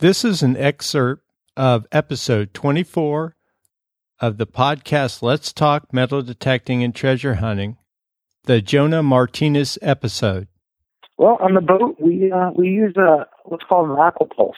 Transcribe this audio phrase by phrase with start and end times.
[0.00, 1.24] This is an excerpt
[1.58, 3.36] of episode 24
[4.18, 7.76] of the podcast Let's Talk Metal Detecting and Treasure Hunting,
[8.44, 10.48] the Jonah Martinez episode.
[11.18, 14.54] Well, on the boat, we uh, we use a what's called an aquapulse,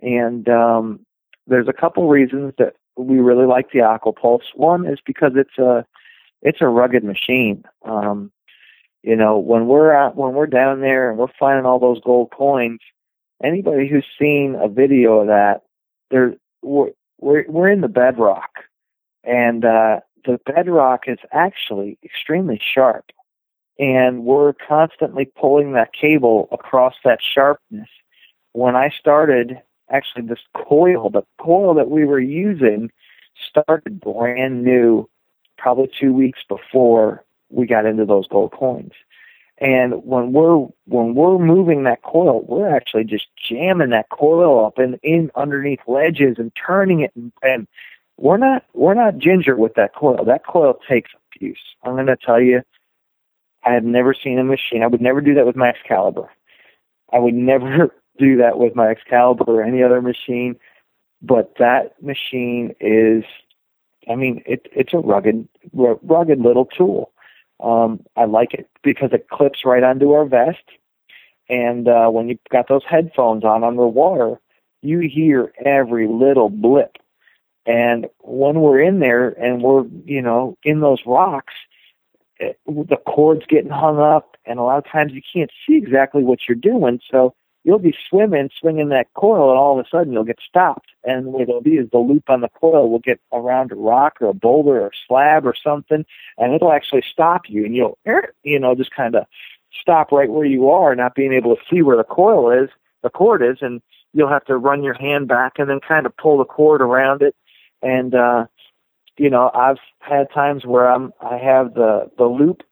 [0.00, 1.04] and um,
[1.48, 4.54] there's a couple reasons that we really like the aquapulse.
[4.54, 5.84] One is because it's a
[6.42, 7.64] it's a rugged machine.
[7.84, 8.30] Um,
[9.02, 12.78] you know, when we're when we're down there and we're finding all those gold coins,
[13.44, 15.62] anybody who's seen a video of that,
[16.10, 18.50] there we're we're, in the bedrock,
[19.22, 23.12] and uh, the bedrock is actually extremely sharp,
[23.78, 27.88] and we're constantly pulling that cable across that sharpness.
[28.52, 32.90] When I started, actually, this coil, the coil that we were using,
[33.48, 35.08] started brand new,
[35.58, 38.92] probably two weeks before we got into those gold coins.
[39.58, 44.78] And when we're when we're moving that coil, we're actually just jamming that coil up
[44.78, 47.68] and in underneath ledges and turning it and, and
[48.16, 50.24] we're not we're not ginger with that coil.
[50.24, 51.60] That coil takes abuse.
[51.82, 52.62] I'm gonna tell you,
[53.64, 54.82] I have never seen a machine.
[54.82, 56.28] I would never do that with my Excalibur.
[57.12, 60.56] I would never do that with my Excalibur or any other machine.
[61.22, 63.24] But that machine is,
[64.08, 67.12] I mean, it, it's a rugged, rugged little tool.
[67.60, 70.64] Um, I like it because it clips right onto our vest.
[71.48, 74.40] And uh, when you've got those headphones on underwater,
[74.82, 76.96] you hear every little blip.
[77.66, 81.54] And when we're in there and we're, you know, in those rocks,
[82.38, 86.22] it, the cord's getting hung up, and a lot of times you can't see exactly
[86.24, 87.00] what you're doing.
[87.10, 87.34] So
[87.64, 90.90] you'll be swimming, swinging that coil, and all of a sudden you'll get stopped.
[91.02, 94.18] And what it'll be is the loop on the coil will get around a rock
[94.20, 96.04] or a boulder or a slab or something,
[96.38, 97.98] and it'll actually stop you, and you'll,
[98.42, 99.24] you know, just kind of
[99.80, 102.70] stop right where you are, not being able to see where the coil is,
[103.02, 106.16] the cord is, and you'll have to run your hand back and then kind of
[106.16, 107.34] pull the cord around it.
[107.82, 108.46] And uh,
[109.18, 112.62] you know, I've had times where I'm, I have the the loop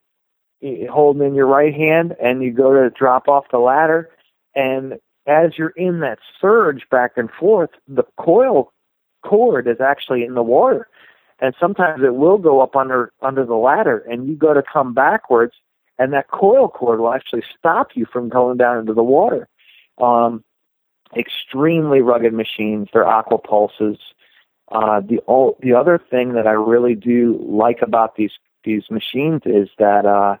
[0.61, 4.09] eh, holding in your right hand, and you go to drop off the ladder
[4.55, 8.71] and as you're in that surge back and forth, the coil
[9.23, 10.87] cord is actually in the water.
[11.39, 14.93] And sometimes it will go up under under the ladder and you go to come
[14.93, 15.53] backwards
[15.97, 19.47] and that coil cord will actually stop you from going down into the water.
[19.97, 20.43] Um,
[21.15, 22.89] extremely rugged machines.
[22.91, 23.97] They're aqua pulses.
[24.71, 25.19] Uh, the
[25.61, 28.31] the other thing that I really do like about these
[28.63, 30.37] these machines is that uh,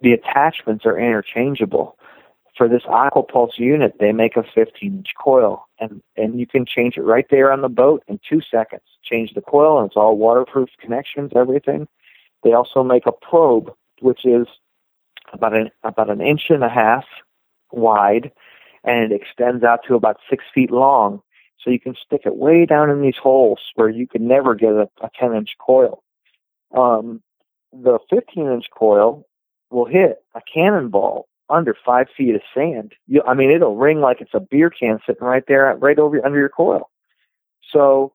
[0.00, 1.96] the attachments are interchangeable
[2.56, 6.96] for this Aquapulse unit, they make a 15 inch coil, and and you can change
[6.96, 8.82] it right there on the boat in two seconds.
[9.02, 11.88] Change the coil, and it's all waterproof connections, everything.
[12.44, 14.46] They also make a probe, which is
[15.32, 17.04] about an about an inch and a half
[17.70, 18.30] wide,
[18.84, 21.22] and it extends out to about six feet long.
[21.58, 24.72] So you can stick it way down in these holes where you could never get
[24.72, 26.02] a, a 10 inch coil.
[26.76, 27.22] Um,
[27.72, 29.24] the 15 inch coil
[29.70, 32.94] will hit a cannonball under five feet of sand.
[33.06, 36.24] You, I mean, it'll ring like it's a beer can sitting right there, right over
[36.24, 36.90] under your coil.
[37.70, 38.12] So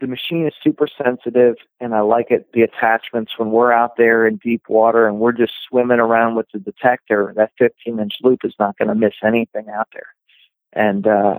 [0.00, 2.52] the machine is super sensitive, and I like it.
[2.52, 6.46] The attachments when we're out there in deep water and we're just swimming around with
[6.52, 10.08] the detector, that 15 inch loop is not going to miss anything out there,
[10.72, 11.38] and uh,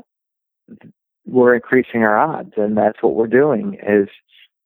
[1.26, 3.80] we're increasing our odds, and that's what we're doing.
[3.84, 4.10] Is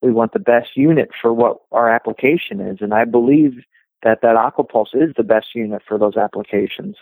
[0.02, 3.64] we want the best unit for what our application is, and I believe
[4.04, 6.98] that that Aquapulse is the best unit for those applications.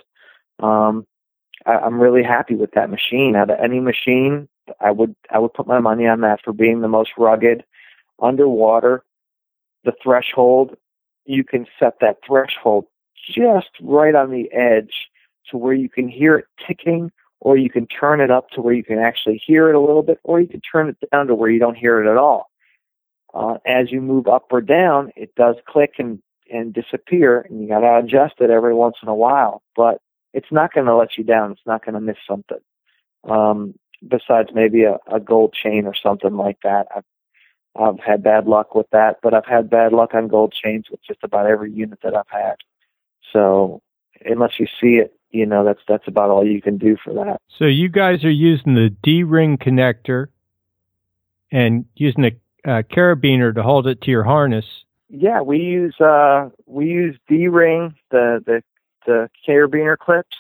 [0.60, 1.06] Um,
[1.66, 3.36] I, I'm really happy with that machine.
[3.36, 4.48] Out of any machine,
[4.80, 7.64] I would I would put my money on that for being the most rugged.
[8.22, 9.04] Underwater,
[9.84, 10.76] the threshold
[11.26, 12.86] you can set that threshold
[13.32, 15.10] just right on the edge
[15.50, 18.74] to where you can hear it ticking, or you can turn it up to where
[18.74, 21.36] you can actually hear it a little bit, or you can turn it down to
[21.36, 22.50] where you don't hear it at all.
[23.34, 26.20] Uh, as you move up or down, it does click and
[26.52, 29.62] and disappear, and you got to adjust it every once in a while.
[29.76, 30.02] But
[30.34, 31.52] it's not going to let you down.
[31.52, 32.60] It's not going to miss something.
[33.24, 33.76] Um,
[34.08, 36.88] besides maybe a, a gold chain or something like that.
[36.96, 37.04] I've,
[37.76, 41.02] I've had bad luck with that, but I've had bad luck on gold chains with
[41.04, 42.56] just about every unit that I've had.
[43.34, 43.82] So
[44.26, 47.40] unless you see it, you know that's that's about all you can do for that.
[47.60, 50.28] So you guys are using the D ring connector
[51.52, 52.32] and using a,
[52.80, 54.66] a carabiner to hold it to your harness
[55.10, 58.64] yeah, we use uh, we use D ring the the
[59.06, 60.38] the carabiner clips,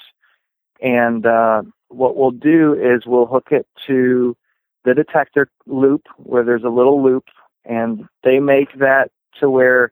[0.82, 4.38] and uh, what we'll do is we'll hook it to
[4.86, 7.26] the detector loop where there's a little loop,
[7.66, 9.92] and they make that to where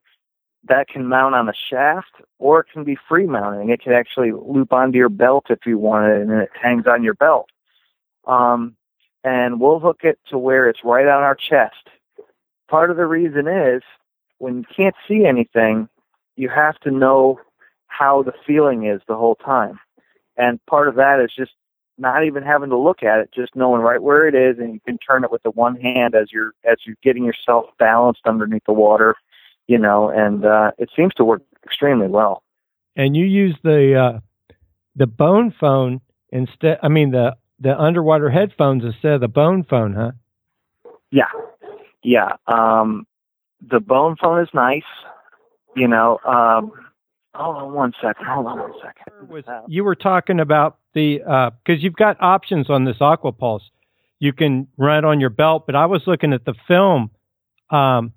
[0.68, 3.70] that can mount on a shaft or it can be free mounting.
[3.70, 7.04] It can actually loop onto your belt if you want it and it hangs on
[7.04, 7.50] your belt.
[8.26, 8.76] Um,
[9.24, 11.90] and we'll hook it to where it's right on our chest.
[12.68, 13.82] Part of the reason is
[14.40, 15.90] when you can't see anything,
[16.36, 17.40] you have to know
[17.88, 19.80] how the feeling is the whole time.
[20.38, 21.52] And part of that is just
[21.98, 24.80] not even having to look at it, just knowing right where it is, and you
[24.86, 28.64] can turn it with the one hand as you're as you're getting yourself balanced underneath
[28.66, 29.16] the water,
[29.68, 32.44] you know, and uh, it seems to work extremely well.
[32.96, 34.20] And you use the uh,
[34.96, 36.78] the bone phone instead.
[36.84, 40.12] I mean the the underwater headphones instead of the bone phone, huh?
[41.10, 41.32] Yeah,
[42.04, 42.34] yeah.
[42.46, 43.08] Um,
[43.62, 44.84] the bone phone is nice,
[45.76, 46.20] you know.
[46.26, 46.72] Um,
[47.34, 48.26] hold on one second.
[48.26, 49.30] Hold on one second.
[49.30, 53.62] Was, you were talking about the because uh, you've got options on this Aquapulse.
[54.20, 57.12] You can run it on your belt, but I was looking at the film
[57.70, 58.14] um,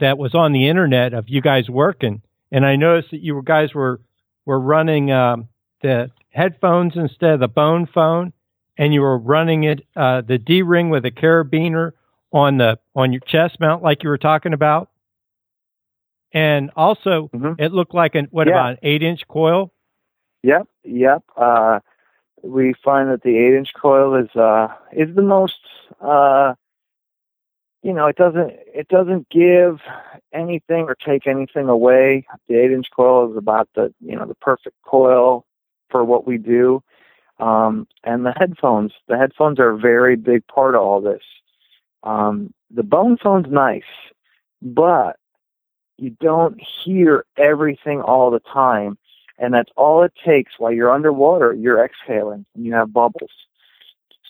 [0.00, 3.74] that was on the internet of you guys working, and I noticed that you guys
[3.74, 4.00] were
[4.44, 5.48] were running um,
[5.82, 8.32] the headphones instead of the bone phone,
[8.78, 11.92] and you were running it uh, the D ring with a carabiner
[12.32, 14.90] on the on your chest mount, like you were talking about.
[16.32, 17.60] And also, mm-hmm.
[17.60, 18.52] it looked like an what yeah.
[18.52, 19.72] about an eight inch coil?
[20.42, 21.22] Yep, yep.
[21.36, 21.80] Uh,
[22.42, 25.58] we find that the eight inch coil is uh, is the most
[26.00, 26.54] uh,
[27.82, 29.80] you know it doesn't it doesn't give
[30.32, 32.26] anything or take anything away.
[32.48, 35.46] The eight inch coil is about the you know the perfect coil
[35.90, 36.82] for what we do.
[37.38, 41.22] Um, and the headphones, the headphones are a very big part of all this.
[42.06, 43.82] Um, the bone phone's nice,
[44.62, 45.16] but
[45.98, 48.96] you don't hear everything all the time.
[49.38, 53.30] And that's all it takes while you're underwater, you're exhaling and you have bubbles.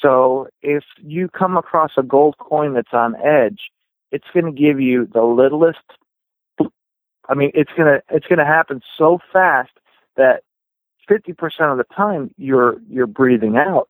[0.00, 3.70] So if you come across a gold coin that's on edge,
[4.11, 5.78] it's going to give you the littlest
[7.28, 9.73] I mean, it's going to it's going to happen so fast
[10.17, 10.43] that
[11.11, 11.34] 50%
[11.73, 13.88] of the time you're you're breathing out.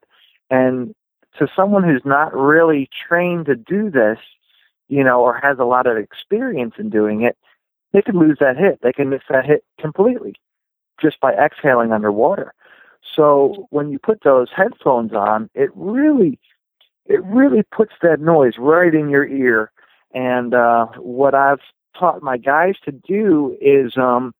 [0.50, 0.94] And
[1.38, 4.18] to someone who's not really trained to do this,
[4.88, 7.36] you know, or has a lot of experience in doing it,
[7.92, 8.80] they can lose that hit.
[8.82, 10.34] They can miss that hit completely
[11.00, 12.52] just by exhaling underwater.
[13.14, 16.38] So when you put those headphones on, it really,
[17.06, 19.70] it really puts that noise right in your ear.
[20.12, 21.60] And uh, what I've
[21.98, 24.34] taught my guys to do is um,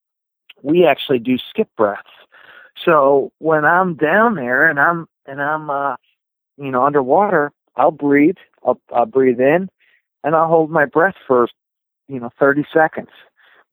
[0.62, 2.10] we actually do skip breaths.
[2.82, 5.96] So when I'm down there and I'm and I'm uh,
[6.58, 8.36] you know underwater, I'll breathe.
[8.64, 9.68] I'll, I'll breathe in,
[10.24, 11.48] and I'll hold my breath for
[12.08, 13.10] you know 30 seconds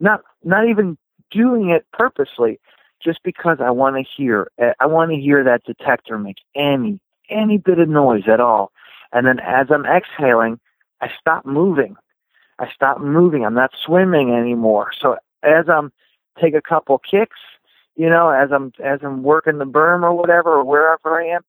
[0.04, 0.98] not not even
[1.32, 2.60] doing it purposely,
[3.02, 4.52] just because I want to hear.
[4.60, 7.00] Eh, I want to hear that detector make any
[7.30, 8.72] any bit of noise at all.
[9.12, 10.60] And then as I'm exhaling,
[11.02, 11.96] I stop moving.
[12.60, 13.46] I stop moving.
[13.46, 14.92] I'm not swimming anymore.
[15.00, 15.92] So as I'm
[16.40, 17.40] take a couple kicks,
[17.96, 21.42] you know, as I'm as I'm working the berm or whatever or wherever I am,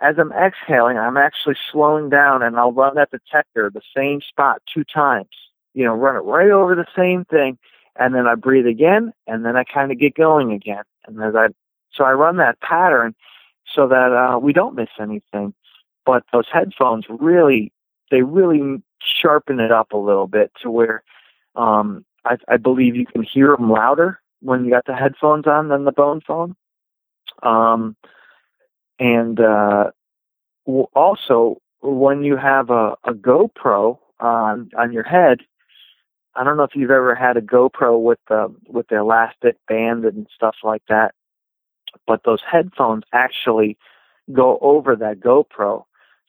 [0.00, 4.62] as I'm exhaling, I'm actually slowing down and I'll run that detector the same spot
[4.72, 5.28] two times.
[5.72, 7.58] You know, run it right over the same thing
[7.96, 10.82] and then I breathe again, and then I kind of get going again.
[11.06, 11.48] And as I,
[11.92, 13.14] so I run that pattern
[13.72, 15.54] so that uh, we don't miss anything.
[16.04, 17.72] But those headphones really,
[18.10, 21.02] they really sharpen it up a little bit to where
[21.54, 25.68] um, I, I believe you can hear them louder when you got the headphones on
[25.68, 26.56] than the bone phone.
[27.42, 27.96] Um,
[28.98, 29.90] and uh,
[30.66, 35.40] also, when you have a, a GoPro on on your head,
[36.34, 40.04] I don't know if you've ever had a GoPro with the with the elastic band
[40.04, 41.14] and stuff like that,
[42.06, 43.76] but those headphones actually
[44.32, 45.84] go over that GoPro.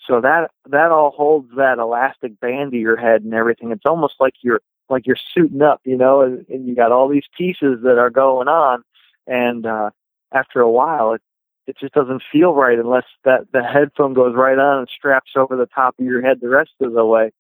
[0.08, 3.72] So that that all holds that elastic band to your head and everything.
[3.72, 7.08] It's almost like you're like you're suiting up, you know, and, and you got all
[7.08, 8.84] these pieces that are going on,
[9.26, 9.90] and uh,
[10.32, 11.22] after a while, it
[11.68, 15.56] it just doesn't feel right unless that the headphone goes right on and straps over
[15.56, 17.32] the top of your head the rest of the way.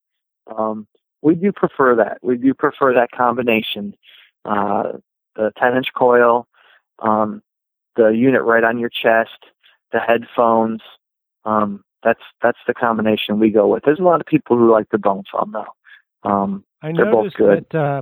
[0.55, 0.87] Um,
[1.21, 2.19] we do prefer that.
[2.21, 3.95] We do prefer that combination.
[4.43, 4.93] Uh,
[5.35, 6.47] the 10 inch coil,
[6.99, 7.41] um,
[7.95, 9.37] the unit right on your chest,
[9.91, 10.81] the headphones.
[11.45, 13.83] Um, that's that's the combination we go with.
[13.83, 16.29] There's a lot of people who like the bone phone though.
[16.29, 17.65] Um, I they're both good.
[17.71, 18.01] that uh,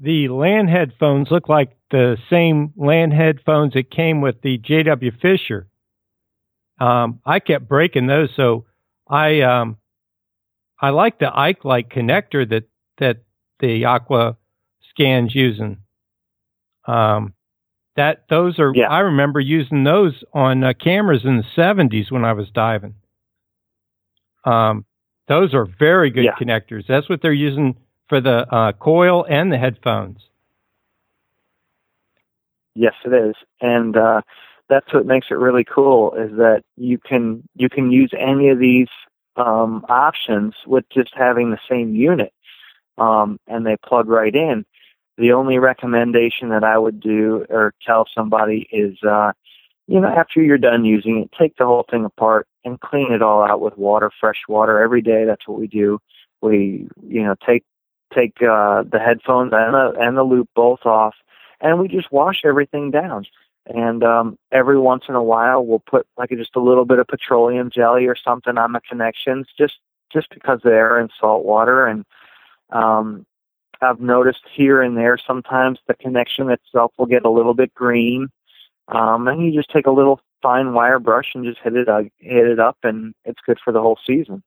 [0.00, 5.68] the land headphones look like the same land headphones that came with the JW Fisher.
[6.78, 8.64] Um, I kept breaking those, so
[9.06, 9.76] I um,
[10.80, 12.64] I like the Ikelite connector that
[12.98, 13.18] that
[13.58, 14.38] the Aqua
[14.88, 15.78] scans using.
[16.86, 17.34] Um,
[17.96, 18.88] that those are yeah.
[18.88, 22.94] I remember using those on uh, cameras in the 70s when I was diving.
[24.44, 24.86] Um,
[25.28, 26.34] those are very good yeah.
[26.40, 26.86] connectors.
[26.88, 27.76] That's what they're using
[28.10, 30.18] for the uh, coil and the headphones.
[32.74, 34.20] Yes, it is, and uh,
[34.68, 36.14] that's what makes it really cool.
[36.14, 38.88] Is that you can you can use any of these
[39.36, 42.32] um, options with just having the same unit,
[42.98, 44.66] um, and they plug right in.
[45.16, 49.32] The only recommendation that I would do or tell somebody is, uh,
[49.86, 53.22] you know, after you're done using it, take the whole thing apart and clean it
[53.22, 55.24] all out with water, fresh water every day.
[55.24, 55.98] That's what we do.
[56.40, 57.64] We, you know, take
[58.14, 61.14] take uh, the headphones and the and the loop both off,
[61.60, 63.26] and we just wash everything down.
[63.66, 67.06] And um, every once in a while, we'll put like just a little bit of
[67.06, 69.78] petroleum jelly or something on the connections, just
[70.12, 71.86] just because they are in salt water.
[71.86, 72.04] And
[72.70, 73.26] um,
[73.80, 78.28] I've noticed here and there sometimes the connection itself will get a little bit green.
[78.88, 82.02] Um, and you just take a little fine wire brush and just hit it uh,
[82.18, 84.42] hit it up, and it's good for the whole season.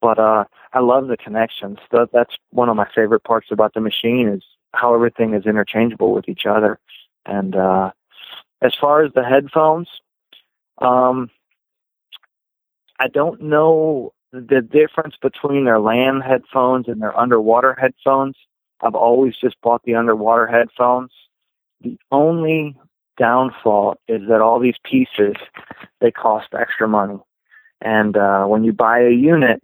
[0.00, 1.78] But uh, I love the connections.
[1.90, 4.42] That, that's one of my favorite parts about the machine is
[4.72, 6.78] how everything is interchangeable with each other.
[7.26, 7.90] And uh,
[8.62, 9.88] as far as the headphones,
[10.78, 11.30] um,
[12.98, 18.36] I don't know the difference between their land headphones and their underwater headphones.
[18.80, 21.10] I've always just bought the underwater headphones.
[21.82, 22.76] The only
[23.18, 25.34] downfall is that all these pieces
[26.00, 27.18] they cost extra money,
[27.80, 29.62] and uh, when you buy a unit,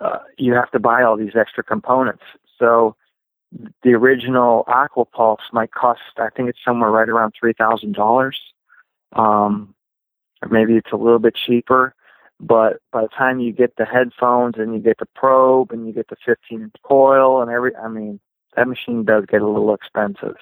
[0.00, 2.22] uh, you have to buy all these extra components.
[2.58, 2.96] So
[3.82, 8.38] the original Aquapulse might cost, I think it's somewhere right around three thousand dollars,
[9.14, 9.74] um,
[10.42, 11.94] or maybe it's a little bit cheaper.
[12.40, 15.92] But by the time you get the headphones and you get the probe and you
[15.92, 18.20] get the 15 inch coil and every, I mean,
[18.54, 20.36] that machine does get a little expensive.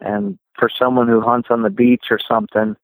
[0.00, 2.76] And for someone who hunts on the beach or something,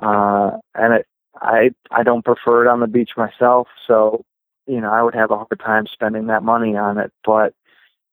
[0.00, 4.24] uh, and it, I I don't prefer it on the beach myself, so
[4.66, 7.12] you know, I would have a hard time spending that money on it.
[7.24, 7.54] But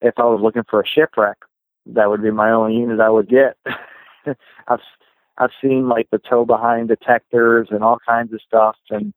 [0.01, 1.37] if I was looking for a shipwreck,
[1.87, 3.57] that would be my only unit I would get.
[4.67, 4.79] I've
[5.37, 9.13] I've seen like the tow behind detectors and all kinds of stuff, and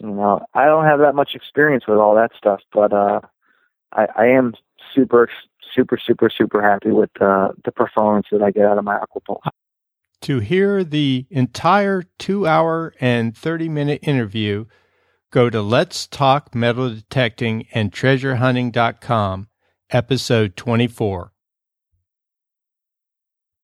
[0.00, 3.20] you know, I don't have that much experience with all that stuff, but uh,
[3.92, 4.54] I, I am
[4.94, 5.28] super,
[5.74, 9.50] super, super, super happy with uh, the performance that I get out of my Aquapulse.
[10.22, 14.66] To hear the entire two hour and 30 minute interview,
[15.30, 19.48] go to Let's Talk Metal Detecting and TreasureHunting.com,
[19.90, 21.32] episode 24.